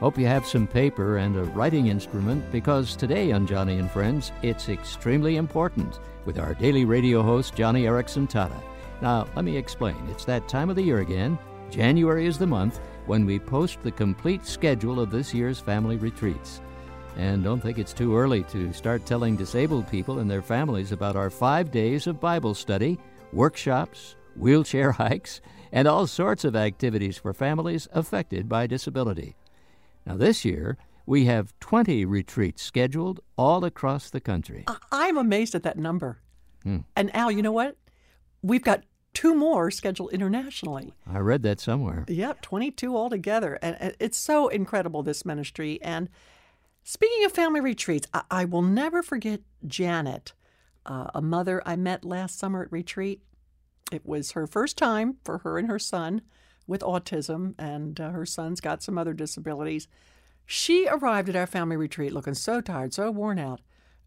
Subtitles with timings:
[0.00, 4.32] Hope you have some paper and a writing instrument because today on Joni and Friends,
[4.42, 8.60] it's extremely important with our daily radio host, Joni Eareckson Tada.
[9.00, 9.96] Now, let me explain.
[10.10, 11.38] It's that time of the year again.
[11.70, 16.60] January is the month when we post the complete schedule of this year's family retreats.
[17.16, 21.14] And don't think it's too early to start telling disabled people and their families about
[21.14, 22.98] our five days of Bible study,
[23.32, 25.40] workshops, wheelchair hikes,
[25.70, 29.36] and all sorts of activities for families affected by disability.
[30.06, 30.76] Now, this year,
[31.06, 34.64] we have 20 retreats scheduled all across the country.
[34.90, 36.20] I'm amazed at that number.
[36.62, 36.78] Hmm.
[36.96, 37.76] And Al, you know what?
[38.42, 40.92] We've got two more scheduled internationally.
[41.06, 42.04] I read that somewhere.
[42.08, 43.58] Yep, 22 altogether.
[43.62, 45.80] And it's so incredible, this ministry.
[45.82, 46.08] And
[46.82, 50.32] speaking of family retreats, I, I will never forget Janet,
[50.84, 53.22] uh, a mother I met last summer at retreat.
[53.92, 56.22] It was her first time for her and her son
[56.66, 59.88] with autism, and uh, her son's got some other disabilities.
[60.46, 63.60] She arrived at our family retreat looking so tired, so worn out.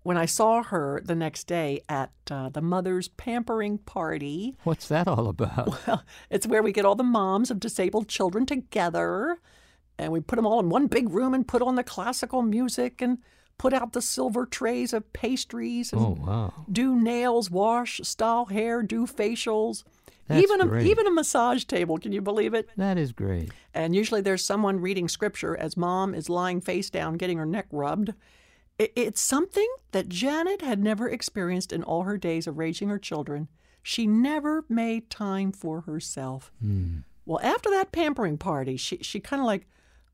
[0.04, 4.56] When I saw her the next day at uh, the mother's pampering party.
[4.64, 5.80] What's that all about?
[5.88, 9.40] Well, it's where we get all the moms of disabled children together
[10.00, 13.02] and we put them all in one big room and put on the classical music
[13.02, 13.18] and
[13.58, 16.54] put out the silver trays of pastries and oh, wow.
[16.72, 19.84] do nails, wash, style hair, do facials.
[20.28, 20.88] That's even a, great.
[20.88, 22.70] even a massage table, can you believe it?
[22.76, 23.52] That is great.
[23.74, 27.68] And usually there's someone reading scripture as mom is lying face down getting her neck
[27.72, 28.14] rubbed.
[28.78, 33.00] It, it's something that Janet had never experienced in all her days of raising her
[33.00, 33.48] children.
[33.82, 36.52] She never made time for herself.
[36.62, 36.98] Hmm.
[37.26, 39.68] Well, after that pampering party, she, she kind of like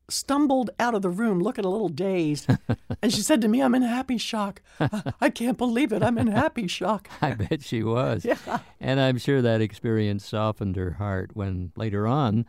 [0.08, 2.48] stumbled out of the room looking a little dazed.
[3.02, 4.60] and she said to me, I'm in happy shock.
[4.78, 6.02] I, I can't believe it.
[6.02, 7.08] I'm in happy shock.
[7.22, 8.24] I bet she was.
[8.24, 8.58] Yeah.
[8.80, 12.46] And I'm sure that experience softened her heart when later on,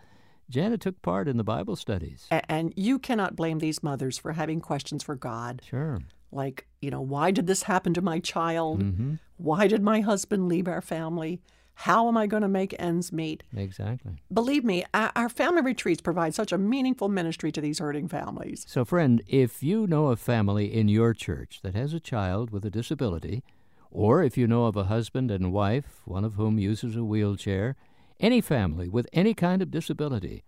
[0.49, 2.27] Janet took part in the Bible studies.
[2.31, 5.61] A- and you cannot blame these mothers for having questions for God.
[5.67, 5.99] Sure.
[6.31, 8.83] Like, you know, why did this happen to my child?
[8.83, 9.13] Mm-hmm.
[9.37, 11.39] Why did my husband leave our family?
[11.75, 13.43] How am I going to make ends meet?
[13.55, 14.13] Exactly.
[14.33, 18.65] Believe me, our, family retreats provide such a meaningful ministry to these hurting families.
[18.67, 22.65] So, friend, if you know a family in your church that has a child with
[22.65, 23.43] a disability,
[23.91, 27.75] or if you know of a husband and wife, one of whom uses a wheelchair,
[28.19, 30.43] any family with any kind of disability,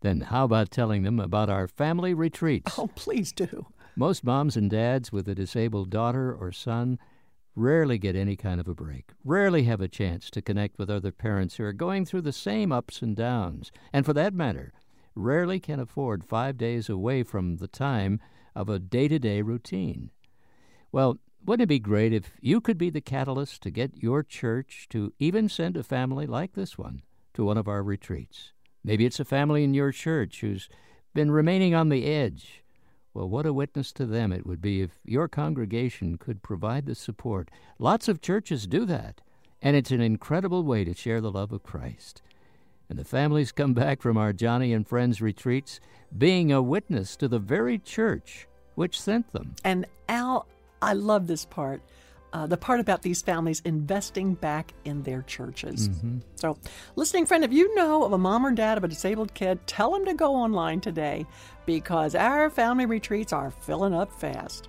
[0.00, 2.78] then how about telling them about our family retreats?
[2.78, 3.66] Oh, please do.
[3.96, 7.00] Most moms and dads with a disabled daughter or son
[7.58, 11.10] rarely get any kind of a break, rarely have a chance to connect with other
[11.10, 14.72] parents who are going through the same ups and downs, and for that matter,
[15.16, 18.20] rarely can afford five days away from the time
[18.54, 20.10] of a day to day routine.
[20.92, 24.86] Well, wouldn't it be great if you could be the catalyst to get your church
[24.90, 27.02] to even send a family like this one
[27.34, 28.52] to one of our retreats?
[28.84, 30.68] Maybe it's a family in your church who's
[31.12, 32.62] been remaining on the edge
[33.18, 36.94] well, what a witness to them it would be if your congregation could provide the
[36.94, 37.50] support.
[37.76, 39.20] Lots of churches do that,
[39.60, 42.22] and it's an incredible way to share the love of Christ.
[42.88, 45.80] And the families come back from our Joni and Friends retreats
[46.16, 48.46] being a witness to the very church
[48.76, 49.56] which sent them.
[49.64, 50.46] And Al,
[50.80, 51.82] I love this part
[52.32, 55.88] uh, the part about these families investing back in their churches.
[55.88, 56.18] Mm-hmm.
[56.36, 56.58] So,
[56.96, 59.92] listening friend, if you know of a mom or dad of a disabled kid, tell
[59.92, 61.26] them to go online today
[61.66, 64.68] because our family retreats are filling up fast.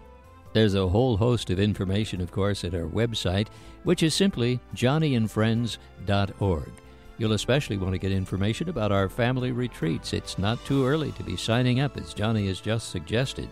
[0.54, 3.48] There's a whole host of information, of course, at our website,
[3.84, 6.72] which is simply joniandfriends.org.
[7.18, 10.14] You'll especially want to get information about our family retreats.
[10.14, 13.50] It's not too early to be signing up, as Joni has just suggested.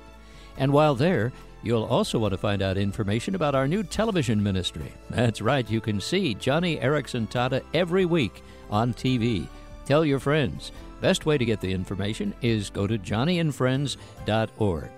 [0.58, 1.34] And while there,
[1.68, 4.94] You'll also want to find out information about our new television ministry.
[5.10, 9.50] That's right, you can see Joni Eareckson Tada every week on TV.
[9.84, 10.72] Tell your friends.
[11.02, 14.90] Best way to get the information is go to joniandfriends.org.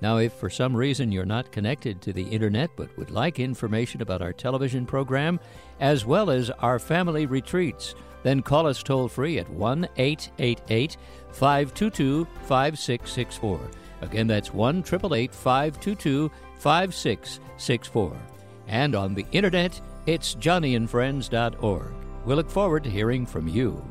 [0.00, 4.00] Now, if for some reason you're not connected to the internet but would like information
[4.00, 5.38] about our television program
[5.80, 10.96] as well as our family retreats, then call us toll free at 1 888
[11.32, 13.83] 522 5664.
[14.04, 18.16] Again, that's 1 522 5664.
[18.68, 21.92] And on the internet, it's joniandfriends.org.
[22.24, 23.82] We look forward to hearing from you.